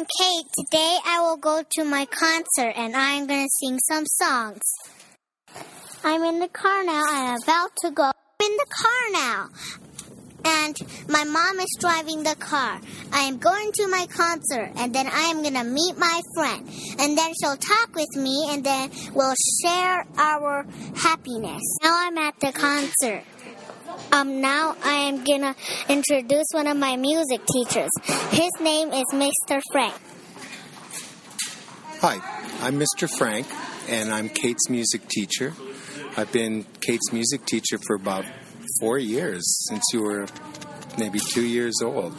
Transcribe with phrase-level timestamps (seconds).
[0.00, 0.46] I'm Kate.
[0.56, 4.62] Today I will go to my concert and I'm going to sing some songs.
[6.02, 7.02] I'm in the car now.
[7.06, 8.04] I'm about to go.
[8.04, 9.48] I'm in the car now.
[10.42, 10.76] And
[11.06, 12.80] my mom is driving the car.
[13.12, 16.66] I am going to my concert and then I am going to meet my friend.
[16.98, 20.64] And then she'll talk with me and then we'll share our
[20.96, 21.62] happiness.
[21.82, 23.22] Now I'm at the concert.
[24.12, 25.54] Um, now I am gonna
[25.88, 27.90] introduce one of my music teachers.
[28.30, 29.60] His name is Mr.
[29.72, 29.94] Frank.
[32.00, 32.18] Hi,
[32.62, 33.08] I'm Mr.
[33.08, 33.46] Frank,
[33.88, 35.54] and I'm Kate's music teacher.
[36.16, 38.24] I've been Kate's music teacher for about
[38.80, 40.26] four years, since you were
[40.98, 42.14] maybe two years old.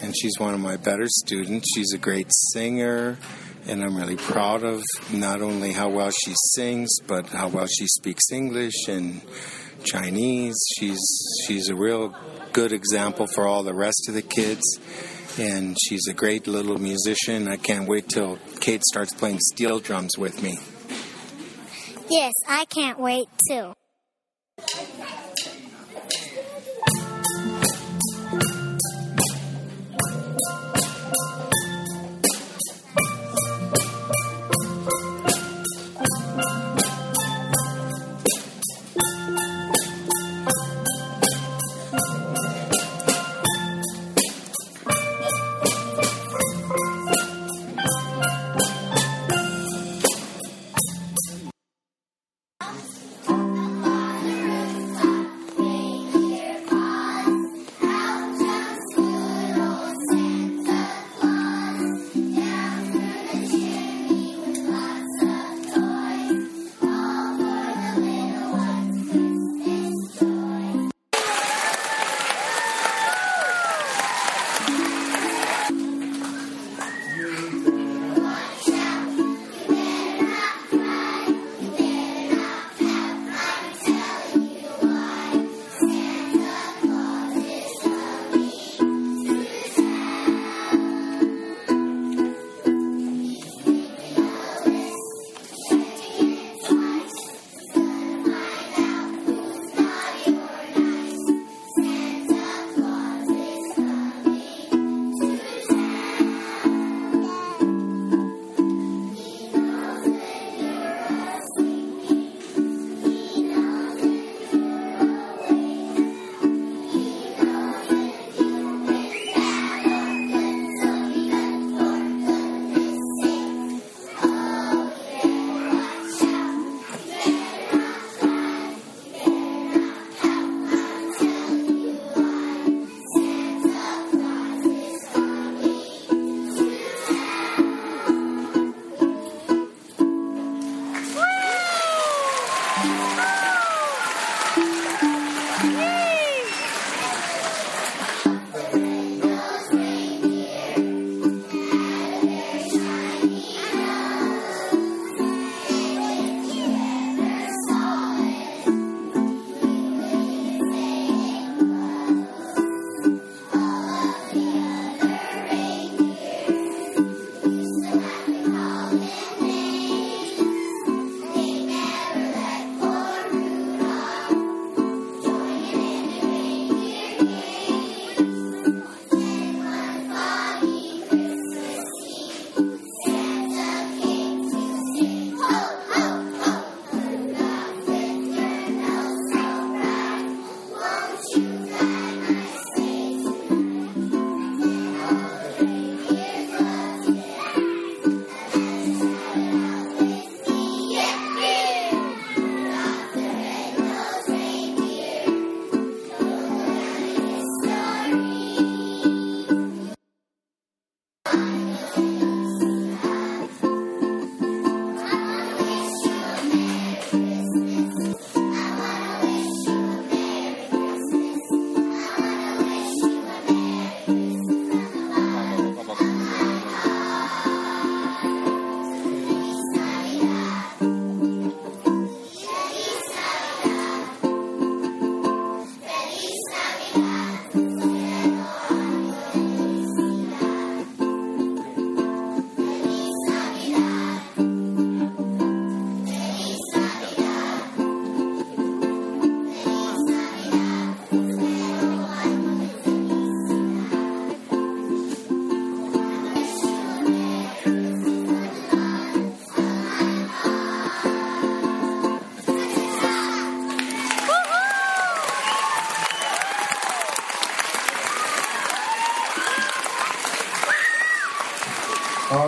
[0.00, 1.66] And she's one of my better students.
[1.74, 3.18] She's a great singer,
[3.66, 7.86] and I'm really proud of not only how well she sings, but how well she
[7.86, 9.20] speaks English and
[9.84, 10.56] Chinese.
[10.78, 11.00] She's
[11.46, 12.14] she's a real
[12.52, 14.62] good example for all the rest of the kids,
[15.38, 17.48] and she's a great little musician.
[17.48, 20.58] I can't wait till Kate starts playing steel drums with me.
[22.10, 23.74] Yes, I can't wait too.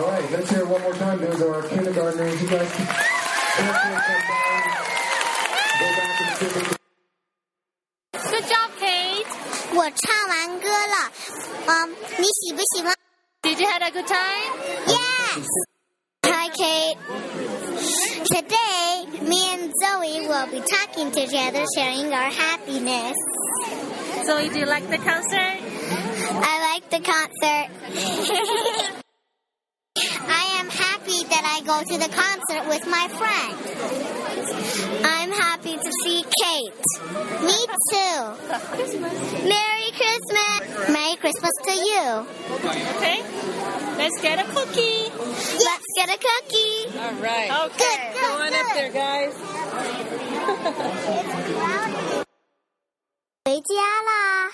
[0.02, 1.20] right, let's hear it one more time.
[1.20, 2.42] Those are our kindergartners.
[2.42, 4.72] You guys can carefully come down.
[5.78, 6.66] Go back and sit with
[8.30, 9.26] Good job, Kate.
[9.74, 11.12] 我唱完歌了，
[11.66, 12.94] 嗯，你喜不喜欢
[13.42, 14.52] Did you have a good time?
[14.86, 15.46] ？Yes.
[16.24, 16.98] Hi, Kate.
[18.24, 23.16] Today, me and Zoe will be talking together, sharing our happiness.
[24.24, 25.60] Zoe, do you like the concert?
[26.42, 27.70] I like the concert.
[31.30, 33.54] I am happy that I go to the concert with my friend.
[35.04, 36.84] I'm happy to see Kate.
[37.46, 38.34] Me too.
[39.46, 40.60] Merry Christmas.
[40.90, 42.26] Merry Christmas to you.
[42.96, 43.22] Okay.
[43.96, 45.10] Let's get a cookie.
[45.62, 46.98] Let's get a cookie.
[46.98, 47.50] All right.
[47.66, 48.12] Okay.
[48.12, 49.34] Good, Go on up there, guys.
[53.44, 54.50] 回家啦！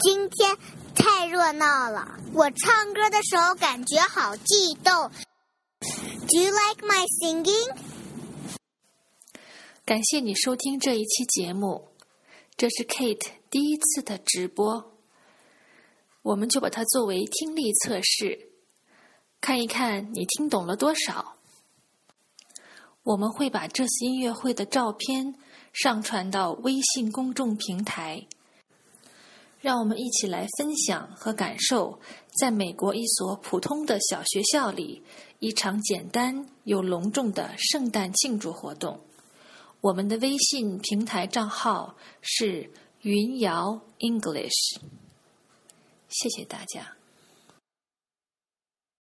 [0.00, 0.56] 今天
[0.99, 5.09] 太热闹了，我唱歌的时候感觉好激动。
[5.79, 7.73] Do you like my singing?
[9.85, 11.87] 感谢你收听这一期节目，
[12.57, 14.91] 这是 Kate 第一次的直播，
[16.21, 18.51] 我们就把它作为听力测试，
[19.39, 21.37] 看一看你听懂了多少。
[23.03, 25.33] 我们会把这次音乐会的照片
[25.71, 28.27] 上传到微信公众平台，
[29.61, 31.99] 让我们一起来分享和感受，
[32.39, 35.03] 在美国一所普通的小学校里，
[35.39, 38.99] 一场简单又隆重的圣诞庆祝活动。
[39.81, 42.71] 我们的微信平台账号是
[43.01, 44.79] 云瑶 English。
[46.07, 46.98] 谢谢大家。